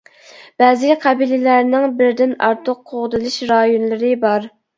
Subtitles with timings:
[0.61, 4.51] بەزى قەبىلىلەرنىڭ بىردىن ئارتۇق قوغدىلىش رايونلىرى بار.